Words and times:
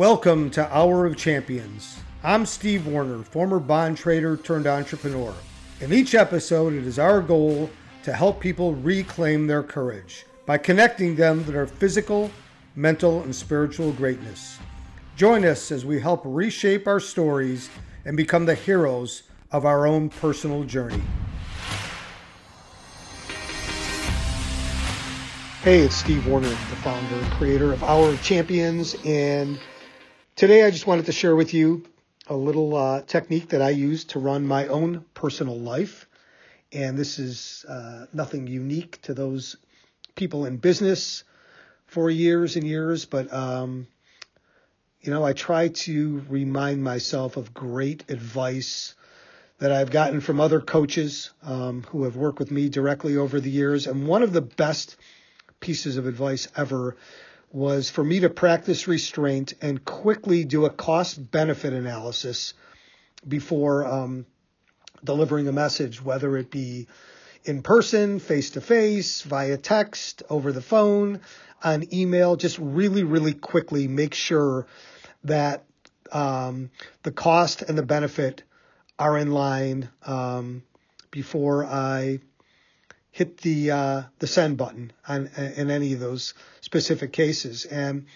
Welcome 0.00 0.48
to 0.52 0.74
Hour 0.74 1.04
of 1.04 1.18
Champions. 1.18 1.98
I'm 2.24 2.46
Steve 2.46 2.86
Warner, 2.86 3.22
former 3.22 3.58
bond 3.58 3.98
trader 3.98 4.38
turned 4.38 4.66
entrepreneur. 4.66 5.34
In 5.82 5.92
each 5.92 6.14
episode, 6.14 6.72
it 6.72 6.86
is 6.86 6.98
our 6.98 7.20
goal 7.20 7.68
to 8.04 8.14
help 8.14 8.40
people 8.40 8.74
reclaim 8.76 9.46
their 9.46 9.62
courage 9.62 10.24
by 10.46 10.56
connecting 10.56 11.16
them 11.16 11.44
to 11.44 11.52
their 11.52 11.66
physical, 11.66 12.30
mental, 12.74 13.22
and 13.24 13.36
spiritual 13.36 13.92
greatness. 13.92 14.58
Join 15.16 15.44
us 15.44 15.70
as 15.70 15.84
we 15.84 16.00
help 16.00 16.22
reshape 16.24 16.88
our 16.88 16.98
stories 16.98 17.68
and 18.06 18.16
become 18.16 18.46
the 18.46 18.54
heroes 18.54 19.24
of 19.52 19.66
our 19.66 19.86
own 19.86 20.08
personal 20.08 20.64
journey. 20.64 21.02
Hey, 25.62 25.80
it's 25.80 25.96
Steve 25.96 26.26
Warner, 26.26 26.48
the 26.48 26.76
founder 26.76 27.16
and 27.16 27.30
creator 27.32 27.70
of 27.74 27.84
Hour 27.84 28.08
of 28.08 28.22
Champions, 28.22 28.96
and 29.04 29.58
today 30.36 30.64
I 30.64 30.70
just 30.70 30.86
wanted 30.86 31.06
to 31.06 31.12
share 31.12 31.34
with 31.34 31.54
you 31.54 31.84
a 32.26 32.36
little 32.36 32.76
uh, 32.76 33.02
technique 33.02 33.50
that 33.50 33.62
I 33.62 33.70
use 33.70 34.04
to 34.06 34.18
run 34.18 34.46
my 34.46 34.66
own 34.68 35.04
personal 35.14 35.58
life. 35.58 36.06
And 36.72 36.96
this 36.96 37.18
is 37.18 37.64
uh, 37.68 38.06
nothing 38.12 38.46
unique 38.46 39.02
to 39.02 39.14
those 39.14 39.56
people 40.14 40.46
in 40.46 40.56
business 40.58 41.24
for 41.86 42.08
years 42.08 42.56
and 42.56 42.64
years, 42.64 43.04
but 43.04 43.32
um, 43.32 43.88
you 45.00 45.10
know, 45.10 45.24
I 45.24 45.32
try 45.32 45.68
to 45.68 46.24
remind 46.28 46.84
myself 46.84 47.36
of 47.36 47.54
great 47.54 48.04
advice 48.08 48.94
that 49.58 49.72
I've 49.72 49.90
gotten 49.90 50.20
from 50.20 50.40
other 50.40 50.60
coaches 50.60 51.30
um, 51.42 51.82
who 51.88 52.04
have 52.04 52.16
worked 52.16 52.38
with 52.38 52.50
me 52.50 52.68
directly 52.68 53.16
over 53.16 53.40
the 53.40 53.50
years. 53.50 53.86
And 53.86 54.06
one 54.06 54.22
of 54.22 54.32
the 54.32 54.40
best 54.40 54.96
pieces 55.58 55.96
of 55.96 56.06
advice 56.06 56.48
ever 56.56 56.96
was 57.52 57.90
for 57.90 58.04
me 58.04 58.20
to 58.20 58.30
practice 58.30 58.86
restraint 58.86 59.54
and 59.60 59.84
quickly 59.84 60.44
do 60.44 60.66
a 60.66 60.70
cost 60.70 61.30
benefit 61.30 61.72
analysis 61.72 62.54
before 63.26 63.86
um, 63.86 64.26
delivering 65.02 65.48
a 65.48 65.52
message, 65.52 66.02
whether 66.02 66.36
it 66.36 66.50
be 66.50 66.86
in 67.44 67.62
person, 67.62 68.18
face 68.18 68.50
to 68.50 68.60
face, 68.60 69.22
via 69.22 69.56
text, 69.56 70.22
over 70.30 70.52
the 70.52 70.62
phone, 70.62 71.20
on 71.62 71.92
email, 71.92 72.36
just 72.36 72.58
really, 72.58 73.02
really 73.02 73.34
quickly 73.34 73.88
make 73.88 74.14
sure 74.14 74.66
that 75.24 75.64
um, 76.12 76.70
the 77.02 77.12
cost 77.12 77.62
and 77.62 77.76
the 77.76 77.82
benefit 77.82 78.42
are 78.98 79.16
in 79.18 79.32
line 79.32 79.88
um, 80.04 80.62
before 81.10 81.64
I 81.64 82.20
hit 83.10 83.38
the 83.38 83.70
uh, 83.70 84.02
the 84.18 84.26
send 84.26 84.56
button 84.56 84.92
on 85.06 85.28
in 85.36 85.70
any 85.70 85.92
of 85.92 86.00
those 86.00 86.34
specific 86.60 87.12
cases. 87.12 87.64
And 87.64 88.06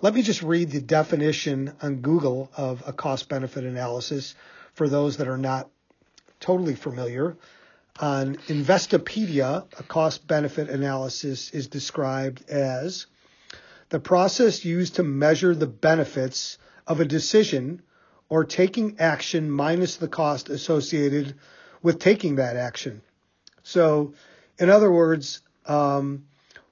let 0.00 0.14
me 0.14 0.22
just 0.22 0.42
read 0.42 0.70
the 0.70 0.80
definition 0.80 1.72
on 1.82 1.96
Google 1.96 2.50
of 2.56 2.82
a 2.86 2.92
cost 2.92 3.28
benefit 3.28 3.64
analysis 3.64 4.34
for 4.74 4.88
those 4.88 5.16
that 5.16 5.28
are 5.28 5.38
not 5.38 5.68
totally 6.40 6.74
familiar. 6.74 7.36
On 7.98 8.36
Investopedia, 8.48 9.66
a 9.78 9.82
cost 9.82 10.26
benefit 10.26 10.68
analysis 10.68 11.50
is 11.50 11.66
described 11.66 12.48
as 12.50 13.06
the 13.88 14.00
process 14.00 14.64
used 14.64 14.96
to 14.96 15.02
measure 15.02 15.54
the 15.54 15.66
benefits 15.66 16.58
of 16.86 17.00
a 17.00 17.04
decision 17.06 17.82
or 18.28 18.44
taking 18.44 18.98
action 18.98 19.50
minus 19.50 19.96
the 19.96 20.08
cost 20.08 20.50
associated 20.50 21.34
with 21.82 21.98
taking 21.98 22.36
that 22.36 22.56
action. 22.56 23.00
So, 23.62 24.14
in 24.58 24.70
other 24.70 24.90
words, 24.90 25.42
um, 25.66 26.24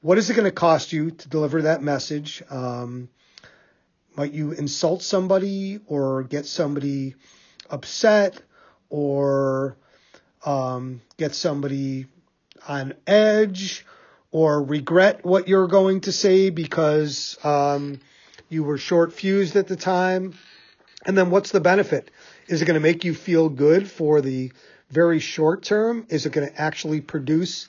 what 0.00 0.18
is 0.18 0.30
it 0.30 0.34
going 0.34 0.44
to 0.44 0.52
cost 0.52 0.92
you 0.92 1.10
to 1.10 1.28
deliver 1.28 1.62
that 1.62 1.82
message? 1.82 2.42
Um, 2.50 3.08
might 4.16 4.32
you 4.32 4.52
insult 4.52 5.02
somebody 5.02 5.80
or 5.86 6.24
get 6.24 6.46
somebody 6.46 7.14
upset 7.70 8.40
or 8.90 9.76
um, 10.44 11.00
get 11.16 11.34
somebody 11.34 12.06
on 12.66 12.94
edge 13.06 13.84
or 14.30 14.62
regret 14.62 15.24
what 15.24 15.48
you're 15.48 15.68
going 15.68 16.00
to 16.02 16.12
say 16.12 16.50
because 16.50 17.38
um, 17.44 18.00
you 18.48 18.62
were 18.62 18.78
short 18.78 19.12
fused 19.12 19.56
at 19.56 19.68
the 19.68 19.76
time. 19.76 20.34
And 21.06 21.16
then 21.16 21.30
what's 21.30 21.52
the 21.52 21.60
benefit? 21.60 22.10
Is 22.48 22.60
it 22.60 22.66
going 22.66 22.74
to 22.74 22.80
make 22.80 23.04
you 23.04 23.14
feel 23.14 23.48
good 23.48 23.90
for 23.90 24.20
the 24.20 24.52
very 24.90 25.20
short 25.20 25.62
term? 25.62 26.06
Is 26.08 26.26
it 26.26 26.32
going 26.32 26.48
to 26.48 26.60
actually 26.60 27.00
produce 27.00 27.68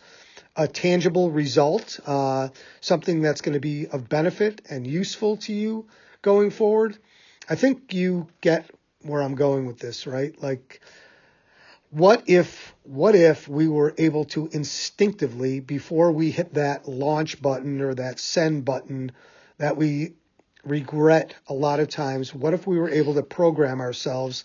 a 0.55 0.67
tangible 0.67 1.31
result, 1.31 1.99
uh, 2.05 2.49
something 2.81 3.21
that's 3.21 3.41
going 3.41 3.53
to 3.53 3.59
be 3.59 3.87
of 3.87 4.09
benefit 4.09 4.61
and 4.69 4.85
useful 4.85 5.37
to 5.37 5.53
you 5.53 5.87
going 6.21 6.49
forward? 6.49 6.97
I 7.49 7.55
think 7.55 7.93
you 7.93 8.27
get 8.41 8.69
where 9.01 9.21
I'm 9.21 9.35
going 9.35 9.65
with 9.65 9.79
this, 9.79 10.05
right? 10.05 10.39
Like, 10.41 10.81
what 11.91 12.23
if 12.27 12.75
what 12.83 13.15
if 13.15 13.47
we 13.47 13.67
were 13.67 13.95
able 13.97 14.25
to 14.25 14.47
instinctively 14.51 15.59
before 15.59 16.11
we 16.11 16.29
hit 16.29 16.53
that 16.53 16.87
launch 16.87 17.41
button 17.41 17.81
or 17.81 17.95
that 17.95 18.19
send 18.19 18.63
button 18.63 19.11
that 19.57 19.75
we 19.75 20.13
regret 20.63 21.33
a 21.47 21.53
lot 21.53 21.79
of 21.79 21.87
times 21.87 22.33
what 22.33 22.53
if 22.53 22.67
we 22.67 22.77
were 22.77 22.89
able 22.89 23.15
to 23.15 23.23
program 23.23 23.81
ourselves 23.81 24.43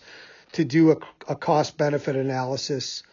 to 0.55 0.65
do 0.65 0.91
a, 0.91 0.97
a 1.27 1.35
cost 1.35 1.77
benefit 1.77 2.15
analysis 2.15 3.03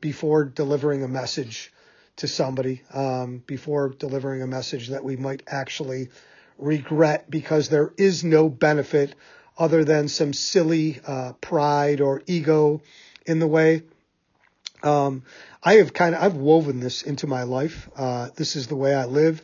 before 0.00 0.44
delivering 0.44 1.02
a 1.02 1.08
message 1.08 1.72
to 2.16 2.28
somebody 2.28 2.82
um, 2.92 3.42
before 3.46 3.88
delivering 3.88 4.42
a 4.42 4.46
message 4.46 4.88
that 4.88 5.02
we 5.02 5.16
might 5.16 5.42
actually 5.46 6.08
regret 6.58 7.30
because 7.30 7.68
there 7.68 7.92
is 7.96 8.22
no 8.22 8.48
benefit 8.48 9.14
other 9.58 9.84
than 9.84 10.08
some 10.08 10.32
silly 10.32 11.00
uh, 11.06 11.32
pride 11.40 12.00
or 12.00 12.22
ego 12.26 12.80
in 13.26 13.38
the 13.38 13.46
way. 13.46 13.82
Um, 14.82 15.22
I 15.62 15.74
have 15.74 15.92
kind 15.92 16.14
of 16.14 16.22
I've 16.22 16.34
woven 16.34 16.80
this 16.80 17.02
into 17.02 17.26
my 17.26 17.44
life. 17.44 17.88
Uh, 17.96 18.28
this 18.36 18.56
is 18.56 18.66
the 18.66 18.76
way 18.76 18.94
I 18.94 19.06
live. 19.06 19.42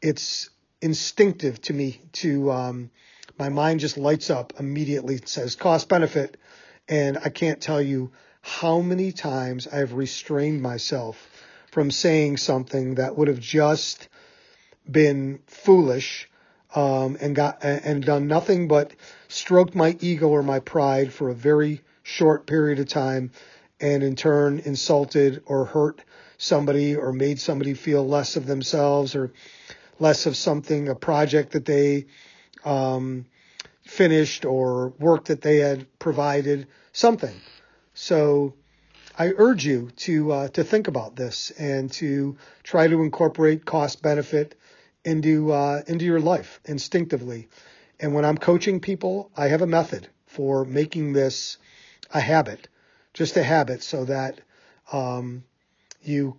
It's 0.00 0.50
instinctive 0.80 1.60
to 1.62 1.72
me. 1.72 2.00
To 2.12 2.50
um, 2.50 2.90
my 3.38 3.48
mind 3.48 3.80
just 3.80 3.96
lights 3.96 4.30
up 4.30 4.54
immediately. 4.58 5.16
It 5.16 5.28
says 5.28 5.56
cost 5.56 5.88
benefit, 5.88 6.36
and 6.90 7.16
I 7.24 7.28
can't 7.28 7.60
tell 7.60 7.80
you 7.80 8.10
how 8.42 8.80
many 8.80 9.12
times 9.12 9.68
I've 9.68 9.94
restrained 9.94 10.60
myself 10.60 11.16
from 11.70 11.90
saying 11.90 12.38
something 12.38 12.96
that 12.96 13.16
would 13.16 13.28
have 13.28 13.38
just 13.38 14.08
been 14.90 15.38
foolish 15.46 16.28
um, 16.74 17.16
and 17.20 17.34
got 17.34 17.58
and 17.62 18.04
done 18.04 18.26
nothing 18.26 18.66
but 18.66 18.92
stroked 19.28 19.74
my 19.74 19.96
ego 20.00 20.28
or 20.28 20.42
my 20.42 20.58
pride 20.58 21.12
for 21.12 21.30
a 21.30 21.34
very 21.34 21.80
short 22.02 22.46
period 22.46 22.80
of 22.80 22.88
time 22.88 23.30
and 23.80 24.02
in 24.02 24.16
turn 24.16 24.58
insulted 24.58 25.42
or 25.46 25.64
hurt 25.64 26.02
somebody 26.38 26.96
or 26.96 27.12
made 27.12 27.38
somebody 27.38 27.74
feel 27.74 28.06
less 28.06 28.36
of 28.36 28.46
themselves 28.46 29.14
or 29.14 29.32
less 30.00 30.26
of 30.26 30.36
something, 30.36 30.88
a 30.88 30.94
project 30.94 31.52
that 31.52 31.66
they 31.66 32.06
um, 32.64 33.26
finished 33.90 34.44
or 34.44 34.94
work 34.98 35.26
that 35.26 35.42
they 35.42 35.58
had 35.58 35.86
provided, 35.98 36.66
something. 36.92 37.34
So 37.94 38.54
I 39.18 39.32
urge 39.36 39.64
you 39.66 39.90
to 40.06 40.32
uh, 40.32 40.48
to 40.48 40.64
think 40.64 40.88
about 40.88 41.16
this 41.16 41.50
and 41.52 41.90
to 41.92 42.36
try 42.62 42.86
to 42.88 43.02
incorporate 43.02 43.64
cost 43.64 44.02
benefit 44.02 44.54
into 45.04 45.52
uh, 45.52 45.82
into 45.86 46.04
your 46.04 46.20
life 46.20 46.60
instinctively. 46.64 47.48
And 47.98 48.14
when 48.14 48.24
I'm 48.24 48.38
coaching 48.38 48.80
people, 48.80 49.30
I 49.36 49.48
have 49.48 49.62
a 49.62 49.66
method 49.66 50.08
for 50.26 50.64
making 50.64 51.12
this 51.12 51.58
a 52.14 52.20
habit 52.20 52.68
just 53.12 53.36
a 53.36 53.42
habit 53.42 53.82
so 53.82 54.04
that 54.04 54.40
um, 54.92 55.44
you 56.02 56.38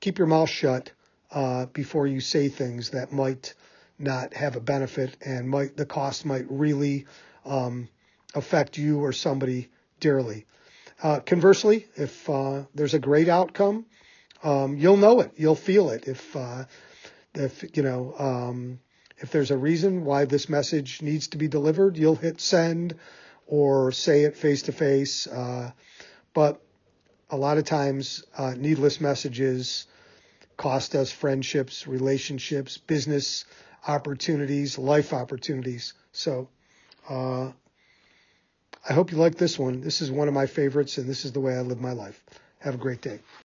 keep 0.00 0.18
your 0.18 0.26
mouth 0.26 0.48
shut 0.48 0.92
uh, 1.30 1.66
before 1.66 2.06
you 2.06 2.20
say 2.20 2.48
things 2.48 2.90
that 2.90 3.12
might 3.12 3.54
not 4.00 4.34
have 4.34 4.56
a 4.56 4.60
benefit 4.60 5.16
and 5.24 5.48
might 5.48 5.76
the 5.76 5.86
cost 5.86 6.24
might 6.24 6.46
really 6.48 7.06
um, 7.44 7.88
affect 8.34 8.78
you 8.78 9.00
or 9.00 9.12
somebody 9.12 9.68
dearly. 9.98 10.46
Uh, 11.02 11.20
conversely, 11.20 11.86
if 11.96 12.28
uh, 12.28 12.62
there's 12.74 12.94
a 12.94 12.98
great 12.98 13.28
outcome, 13.28 13.86
um, 14.42 14.76
you'll 14.76 14.96
know 14.96 15.20
it, 15.20 15.32
you'll 15.36 15.54
feel 15.54 15.90
it. 15.90 16.06
If 16.06 16.36
uh, 16.36 16.64
if 17.34 17.76
you 17.76 17.82
know 17.82 18.14
um, 18.18 18.80
if 19.18 19.30
there's 19.30 19.50
a 19.50 19.58
reason 19.58 20.04
why 20.04 20.24
this 20.24 20.48
message 20.48 21.02
needs 21.02 21.28
to 21.28 21.38
be 21.38 21.48
delivered, 21.48 21.96
you'll 21.96 22.16
hit 22.16 22.40
send 22.40 22.96
or 23.46 23.92
say 23.92 24.22
it 24.24 24.36
face 24.36 24.62
to 24.62 24.72
face. 24.72 25.26
But 26.32 26.62
a 27.30 27.36
lot 27.36 27.58
of 27.58 27.64
times, 27.64 28.24
uh, 28.36 28.54
needless 28.56 29.00
messages 29.00 29.86
cost 30.56 30.94
us 30.94 31.10
friendships, 31.10 31.86
relationships, 31.86 32.76
business 32.76 33.44
opportunities, 33.86 34.78
life 34.78 35.12
opportunities. 35.12 35.94
So, 36.12 36.48
uh, 37.08 37.50
I 38.88 38.92
hope 38.92 39.12
you 39.12 39.18
like 39.18 39.36
this 39.36 39.58
one. 39.58 39.80
This 39.80 40.00
is 40.00 40.10
one 40.10 40.28
of 40.28 40.34
my 40.34 40.46
favorites, 40.46 40.98
and 40.98 41.08
this 41.08 41.24
is 41.24 41.32
the 41.32 41.40
way 41.40 41.54
I 41.56 41.60
live 41.60 41.80
my 41.80 41.92
life. 41.92 42.22
Have 42.60 42.74
a 42.74 42.78
great 42.78 43.02
day. 43.02 43.20